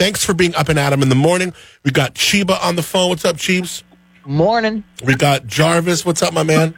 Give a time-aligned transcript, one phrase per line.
[0.00, 1.52] Thanks for being up and at 'em in the morning.
[1.84, 3.10] We got Chiba on the phone.
[3.10, 3.84] What's up, Chiefs?
[4.24, 4.82] Morning.
[5.04, 6.06] We got Jarvis.
[6.06, 6.72] What's up, my man?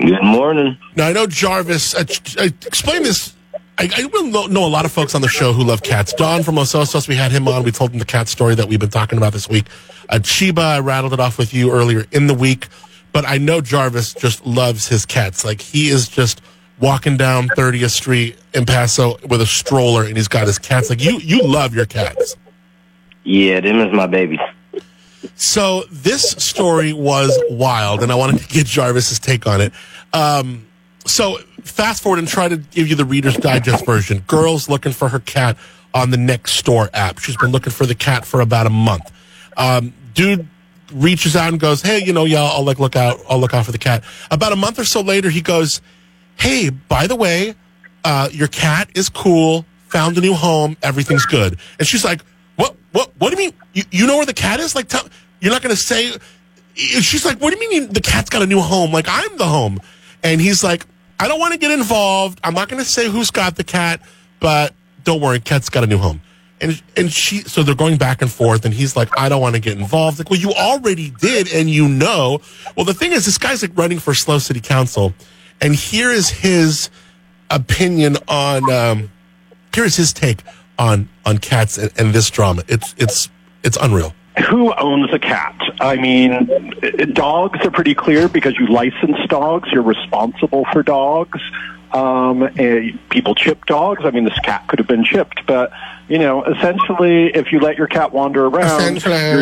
[0.00, 0.78] Good morning.
[0.96, 1.94] Now I know Jarvis.
[1.94, 3.34] Uh, ch- uh, explain this.
[3.76, 6.14] I, I will know, know a lot of folks on the show who love cats.
[6.14, 7.64] Don from Los Osos, we had him on.
[7.64, 9.66] We told him the cat story that we've been talking about this week.
[10.08, 12.68] Uh, Chiba, I rattled it off with you earlier in the week,
[13.12, 15.44] but I know Jarvis just loves his cats.
[15.44, 16.40] Like he is just
[16.80, 20.90] walking down 30th Street in Paso with a stroller, and he's got his cats.
[20.90, 22.36] Like you, you love your cats.
[23.24, 24.40] Yeah, them is my babies.
[25.34, 29.72] So this story was wild, and I wanted to get Jarvis's take on it.
[30.12, 30.66] Um,
[31.06, 34.20] so fast forward and try to give you the Reader's Digest version.
[34.26, 35.56] Girl's looking for her cat
[35.94, 37.18] on the Nextdoor app.
[37.18, 39.12] She's been looking for the cat for about a month.
[39.56, 40.46] Um, dude
[40.92, 43.20] reaches out and goes, "Hey, you know, y'all, I'll like look out.
[43.28, 45.80] I'll look out for the cat." About a month or so later, he goes,
[46.38, 47.54] "Hey, by the way,
[48.04, 49.64] uh, your cat is cool.
[49.88, 50.76] Found a new home.
[50.82, 52.22] Everything's good." And she's like,
[52.56, 52.76] "What?
[52.92, 53.12] What?
[53.18, 53.58] What do you mean?
[53.72, 54.74] You, you know where the cat is?
[54.74, 55.08] Like, tell,
[55.40, 56.12] you're not going to say?"
[56.74, 58.92] She's like, "What do you mean the cat's got a new home?
[58.92, 59.80] Like, I'm the home."
[60.22, 60.86] And he's like,
[61.18, 62.40] "I don't want to get involved.
[62.44, 64.00] I'm not going to say who's got the cat,
[64.40, 66.20] but don't worry, cat's got a new home."
[66.60, 69.54] And and she, so they're going back and forth, and he's like, "I don't want
[69.54, 72.40] to get involved." Like, well, you already did, and you know.
[72.76, 75.14] Well, the thing is, this guy's like running for SLO City Council,
[75.60, 76.90] and here is his
[77.50, 78.70] opinion on.
[78.70, 79.12] Um,
[79.74, 80.42] here is his take
[80.78, 82.62] on on cats and, and this drama.
[82.68, 83.28] It's it's
[83.62, 84.14] it's unreal.
[84.48, 85.54] who owns a cat?
[85.80, 86.72] I mean,
[87.12, 89.68] dogs are pretty clear because you license dogs.
[89.72, 91.40] You're responsible for dogs.
[91.92, 94.02] Um, and people chip dogs.
[94.04, 95.72] I mean, this cat could have been chipped, but
[96.08, 98.80] you know, essentially, if you let your cat wander around,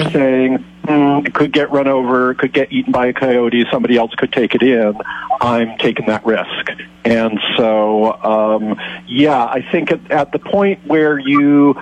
[0.02, 3.64] you're saying mm, it could get run over, it could get eaten by a coyote,
[3.70, 4.94] somebody else could take it in.
[5.40, 6.70] I'm taking that risk,
[7.04, 11.74] and so um, yeah, I think at, at the point where you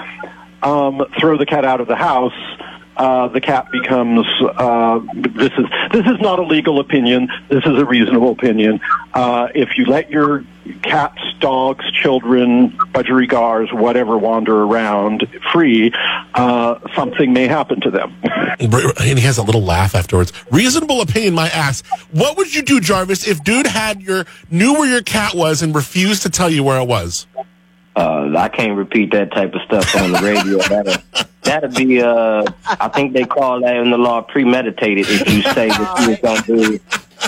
[0.62, 2.32] um, throw the cat out of the house,
[2.96, 4.26] uh, the cat becomes.
[4.40, 7.28] Uh, this is this is not a legal opinion.
[7.48, 8.80] This is a reasonable opinion.
[9.12, 10.44] Uh, if you let your
[10.82, 15.92] cats, dogs, children, budgerigars, whatever, wander around free,
[16.34, 18.14] uh, something may happen to them.
[18.60, 20.32] And he has a little laugh afterwards.
[20.50, 21.82] Reasonable opinion, my ass.
[22.12, 25.74] What would you do, Jarvis, if dude had your knew where your cat was and
[25.74, 27.26] refused to tell you where it was?
[27.96, 31.24] Uh, I can't repeat that type of stuff on the radio.
[31.44, 35.42] That'll, that'll be, uh, I think they call that in the law premeditated if you
[35.52, 36.80] say what you was going to do.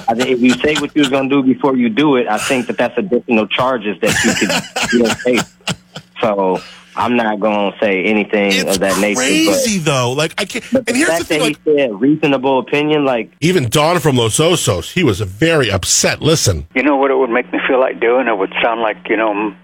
[0.09, 2.27] I think if you say what you was going to do before you do it,
[2.27, 5.43] I think that that's additional charges that you could you know, face.
[6.21, 6.60] So
[6.97, 9.16] I'm not going to say anything It's of that nature.
[9.21, 10.12] crazy though.
[10.12, 10.65] Like I can't.
[10.72, 11.38] But, but And the here's the fact thing.
[11.41, 15.71] that Like he said reasonable opinion, like even Don from Los Osos, he was very
[15.71, 16.21] upset.
[16.22, 18.28] Listen, You know what it would make me feel like doing?
[18.28, 19.54] It would sound like, you know,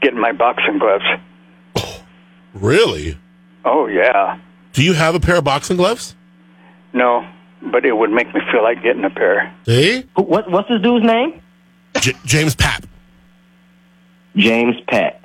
[0.00, 1.04] getting my boxing gloves.
[2.54, 3.18] really?
[3.64, 4.38] Oh, yeah.
[4.72, 6.14] Do you have a pair of boxing gloves?
[6.92, 7.26] No,
[7.70, 9.54] but it would make me feel like getting a pair.
[9.66, 11.40] See, who- what, what's this dude's name?
[12.00, 12.84] J- James Papp.
[14.36, 15.20] James Pat.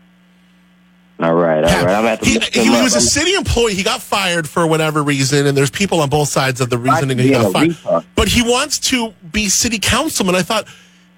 [1.19, 1.95] All right, all right.
[1.95, 2.83] I'm at the He, look he him up.
[2.83, 3.73] was a city employee.
[3.73, 7.17] He got fired for whatever reason, and there's people on both sides of the reasoning
[7.17, 7.69] he being got a fired.
[7.71, 8.05] retard.
[8.15, 10.35] But he wants to be city councilman.
[10.35, 10.67] I thought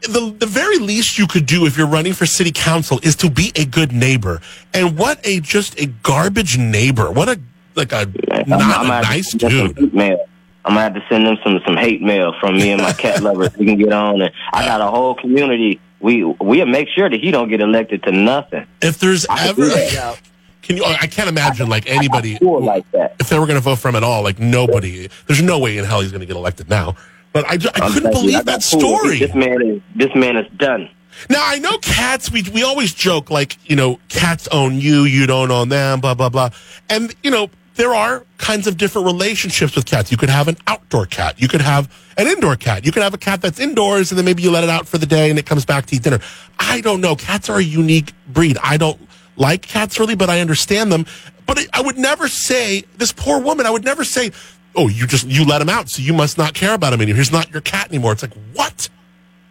[0.02, 3.30] the the very least you could do if you're running for city council is to
[3.30, 4.42] be a good neighbor.
[4.74, 7.12] And what a just a garbage neighbor.
[7.12, 7.40] What a
[7.76, 7.98] like a
[8.32, 9.94] I'm- not I'm a nice send them some dude.
[9.94, 10.26] Mail.
[10.66, 13.22] I'm gonna have to send them some some hate mail from me and my cat
[13.24, 13.56] lovers.
[13.58, 15.80] We can get on, and I got a whole community.
[16.00, 18.66] We we'll make sure that he don't get elected to nothing.
[18.82, 19.70] If there's I ever,
[20.62, 20.84] can you?
[20.86, 23.16] I can't imagine like anybody like that.
[23.20, 24.22] if they were going to vote for him at all.
[24.24, 25.10] Like nobody.
[25.28, 26.96] There's no way in hell he's going to get elected now.
[27.34, 29.20] But I, I I'm couldn't believe that story.
[29.20, 30.90] This man is this man is done.
[31.30, 32.32] Now I know cats.
[32.32, 36.14] We we always joke like you know cats own you, you don't own them, blah
[36.16, 36.50] blah blah.
[36.90, 40.12] And you know there are kinds of different relationships with cats.
[40.12, 41.40] You could have an outdoor cat.
[41.42, 42.86] You could have an indoor cat.
[42.86, 44.98] You could have a cat that's indoors and then maybe you let it out for
[44.98, 46.20] the day and it comes back to eat dinner.
[46.58, 47.16] I don't know.
[47.16, 48.58] Cats are a unique breed.
[48.62, 49.00] I don't
[49.38, 51.06] like cats really, but I understand them.
[51.46, 53.66] But I- I would never say this poor woman.
[53.66, 54.32] I would never say,
[54.80, 57.18] "Oh, you just you let him out, so you must not care about him anymore.
[57.18, 58.90] He's not your cat anymore." It's like what?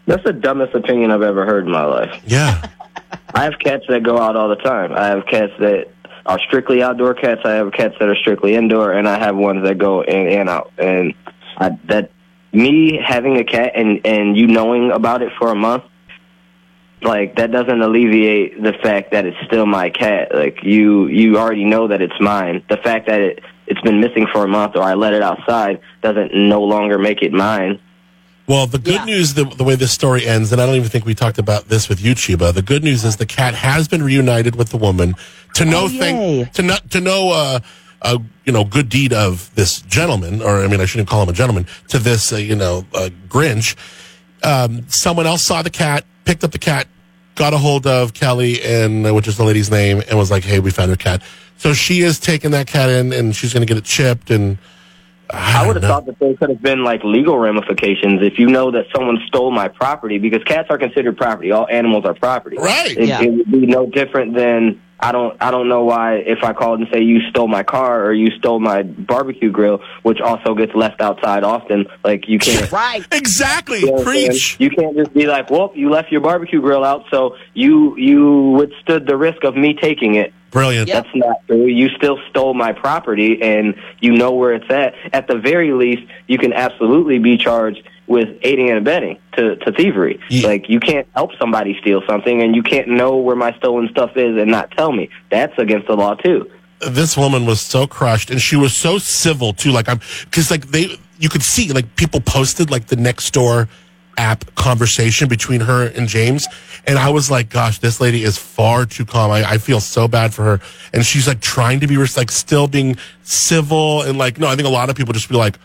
[0.06, 2.22] That's the dumbest opinion I've ever heard in my life.
[2.26, 2.66] Yeah.
[3.34, 4.92] I have cats that go out all the time.
[4.92, 5.88] I have cats that
[6.24, 7.42] are strictly outdoor cats.
[7.44, 10.48] I have cats that are strictly indoor, and I have ones that go in and
[10.48, 10.72] out.
[10.78, 11.14] And
[11.58, 12.10] I, that
[12.52, 15.84] me having a cat and and you knowing about it for a month,
[17.02, 20.34] like that doesn't alleviate the fact that it's still my cat.
[20.34, 22.62] Like you you already know that it's mine.
[22.68, 25.80] The fact that it it's been missing for a month or I let it outside
[26.02, 27.78] doesn't no longer make it mine.
[28.46, 29.04] Well, the good Yeah.
[29.04, 31.68] news, the, the way this story ends, and I don't even think we talked about
[31.68, 32.54] this with you, Chiba.
[32.54, 35.14] The good news is the cat has been reunited with the woman.
[35.54, 35.98] To no Oh, yay.
[35.98, 37.60] thank, to not to no, uh,
[38.00, 41.28] uh, you know, good deed of this gentleman, or I mean, I shouldn't call him
[41.28, 41.66] a gentleman.
[41.88, 43.76] To this, uh, you know, uh, Grinch.
[44.42, 46.86] Um, someone else saw the cat, picked up the cat,
[47.36, 50.44] got a hold of Kelly, and uh, which is the lady's name, and was like,
[50.44, 51.22] "Hey, we found her cat."
[51.56, 54.58] So she is taking that cat in, and she's going to get it chipped, and
[55.30, 55.88] I would have know.
[55.88, 59.50] thought that there could have been like legal ramifications if you know that someone stole
[59.50, 61.50] my property because cats are considered property.
[61.50, 62.56] All animals are property.
[62.58, 62.96] Right.
[62.96, 63.22] It, Yeah.
[63.22, 66.80] it would be no different than I don't I don't know why if I called
[66.80, 70.74] and say you stole my car or you stole my barbecue grill, which also gets
[70.74, 71.86] left outside often.
[72.04, 72.70] Like you can't.
[72.78, 73.04] Right.
[73.12, 74.56] exactly You know preach.
[74.60, 78.50] You can't just be like, "Well, you left your barbecue grill out, so you you
[78.58, 80.88] withstood the risk of me taking it." Brilliant.
[80.88, 81.04] Yep.
[81.04, 81.66] That's not true.
[81.66, 84.94] You still stole my property and you know where it's at.
[85.12, 89.72] At the very least, you can absolutely be charged with aiding and abetting to, to
[89.72, 90.18] thievery.
[90.30, 90.46] Yeah.
[90.48, 94.16] Like, you can't help somebody steal something and you can't know where my stolen stuff
[94.16, 95.10] is and not tell me.
[95.30, 96.50] That's against the law, too.
[96.80, 100.64] this woman was so crushed and she was so civil too like i'm because like
[100.68, 100.86] they
[101.18, 103.68] you could see like people posted like the Nextdoor
[104.16, 106.46] app conversation between her and james
[106.86, 110.06] and i was like gosh this lady is far too calm i, I feel so
[110.06, 110.60] bad for her
[110.92, 114.68] and she's like trying to be like still being civil and like no i think
[114.68, 115.58] a lot of people just be like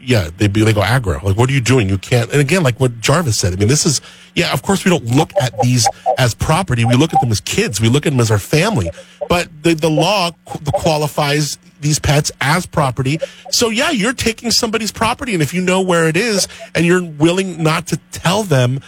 [0.00, 1.22] yeah, they be they go aggro.
[1.22, 1.88] Like, what are you doing?
[1.88, 2.30] You can't.
[2.30, 3.52] And again, like what Jarvis said.
[3.52, 4.00] I mean, this is
[4.34, 4.52] yeah.
[4.52, 6.84] Of course, we don't look at these as property.
[6.84, 7.80] We look at them as kids.
[7.80, 8.90] We look at them as our family.
[9.28, 13.18] But the the law qualifies these pets as property.
[13.50, 17.04] So yeah, you're taking somebody's property, and if you know where it is and you're
[17.04, 18.80] willing not to tell them,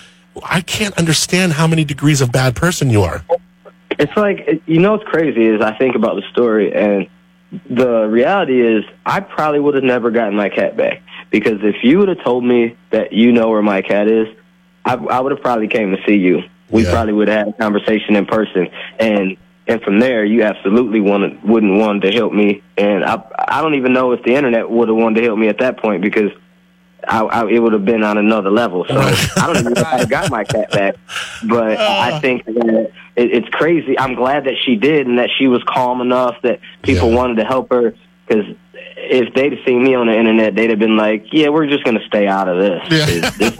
[0.42, 3.24] I can't understand how many degrees of bad person you are.
[3.98, 7.08] It's like, you know what's crazy is I think about the story and
[7.68, 11.98] the reality is I probably would have never gotten my cat back because if you
[11.98, 14.28] would have told me that you know where my cat is,
[14.84, 16.42] I, I would have probably came to see you.
[16.70, 16.92] We Yeah.
[16.92, 18.68] probably would have had a conversation in person
[18.98, 19.36] and
[19.66, 23.74] and from there you absolutely wanted wouldn't want to help me and I I don't
[23.74, 26.30] even know if the internet would have wanted to help me at that point because
[27.06, 28.84] I, I, it would have been on another level.
[28.88, 30.96] So I don't even know if I got my cat back,
[31.48, 33.98] but I think that it, it's crazy.
[33.98, 37.16] I'm glad that she did and that she was calm enough that people Yeah.
[37.16, 37.94] wanted to help her.
[38.26, 38.54] Because
[38.96, 41.98] if they'd seen me on the internet, they'd have been like, "Yeah, we're just going
[41.98, 42.82] to stay out of this.
[42.90, 43.30] Yeah.
[43.30, 43.56] this.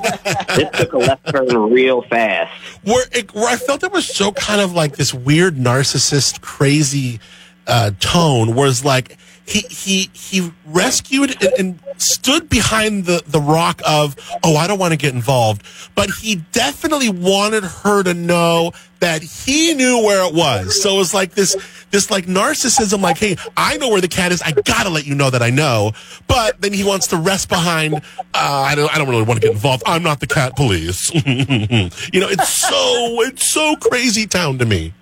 [0.56, 2.52] This took a left turn real fast."
[2.84, 7.18] where, it, where I felt it was so kind of like this weird narcissist, crazy
[7.66, 8.54] uh, tone.
[8.54, 9.16] Was like
[9.50, 14.78] he he he rescued and, and stood behind the the rock of oh I don't
[14.78, 15.62] want to get involved,
[15.94, 20.80] but he definitely wanted her to know that he knew where it was.
[20.80, 21.56] So it was like this
[21.90, 24.42] this like narcissism, like hey I know where the cat is.
[24.42, 25.92] I gotta let you know that I know.
[26.26, 27.94] But then he wants to rest behind.
[27.94, 28.00] Uh,
[28.34, 29.82] I don't I don't really want to get involved.
[29.86, 31.12] I'm not the cat police.
[31.14, 34.94] you know it's so it's so crazy town to me.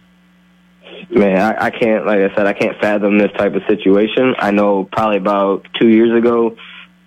[1.10, 4.34] Man, I, I can't, like I said, I can't fathom this type of situation.
[4.38, 6.56] I know probably about two years ago,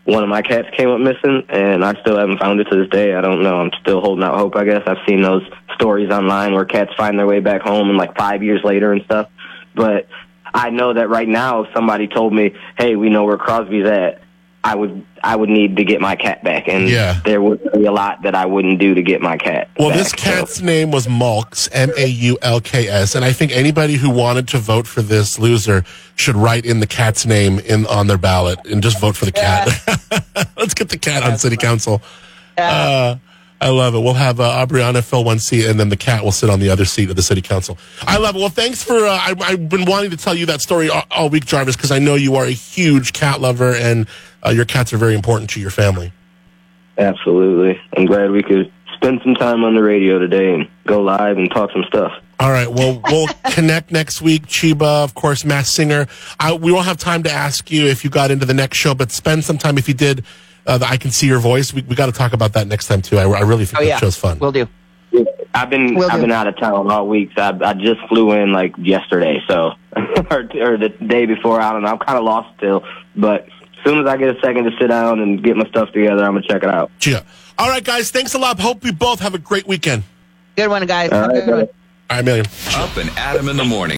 [0.03, 2.89] one of my cats came up missing, and I still haven't found it to this
[2.89, 3.13] day.
[3.13, 3.57] I don't know.
[3.57, 4.81] I'm still holding out hope, I guess.
[4.88, 5.43] I've seen those
[5.75, 9.03] stories online where cats find their way back home and like five years later and
[9.03, 9.29] stuff.
[9.75, 10.07] But
[10.53, 14.21] I know that right now, if somebody told me, hey, we know where Crosby's at,
[14.63, 17.19] I would I would need to get my cat back, and Yeah.
[17.25, 19.69] there would be a lot that I wouldn't do to get my cat.
[19.80, 19.98] Well, back.
[19.98, 23.52] this So- cat's name was Malks, M A U L K S, and I think
[23.54, 25.84] anybody who wanted to vote for this loser
[26.16, 29.32] should write in the cat's name in on their ballot and just vote for the
[29.32, 29.68] cat.
[30.58, 32.01] Let's get the cat on city council.
[32.58, 33.15] Uh,
[33.60, 34.00] I love it.
[34.00, 36.70] We'll have uh, Aubriana fill one seat, and then the cat will sit on the
[36.70, 37.77] other seat of the city council.
[38.01, 38.39] I love it.
[38.39, 38.96] Well, thanks for.
[39.06, 41.91] Uh, I, I've been wanting to tell you that story all, all week, Jarvis, because
[41.91, 44.08] I know you are a huge cat lover, and
[44.45, 46.12] uh, your cats are very important to your family.
[46.98, 47.79] Absolutely.
[47.98, 51.50] I'm glad we could spend some time on the radio today and go live and
[51.50, 52.12] talk some stuff.
[52.39, 52.67] All right.
[52.67, 54.48] Well, we'll connect next week.
[54.48, 56.07] Chiba, of course, Masked Singer.
[56.39, 58.93] I, we won't have time to ask you if you got into the next show,
[58.93, 60.25] but spend some time if you did.
[60.65, 61.74] Uh, I can see your voice.
[61.74, 63.17] We, we got to talk about that next time too.
[63.17, 64.38] I, I really think Oh that yeah, show's fun.
[64.39, 64.67] We'll do.
[65.53, 66.21] I've been Will I've do.
[66.21, 67.31] been out of town all week.
[67.36, 71.60] So I, I just flew in like yesterday, so or, or the day before.
[71.60, 71.89] I don't know.
[71.89, 72.83] I'm kind of lost still,
[73.15, 73.48] but
[73.81, 76.23] as soon as I get a second to sit down and get my stuff together,
[76.23, 76.91] I'm gonna check it out.
[77.05, 77.21] Yeah.
[77.57, 78.11] All right, guys.
[78.11, 78.59] Thanks a lot.
[78.59, 80.03] Hope we both have a great weekend.
[80.55, 81.11] Good one, guys.
[81.11, 81.67] All right, All
[82.09, 82.45] right, million.
[82.75, 83.89] Up and Adam in the morning.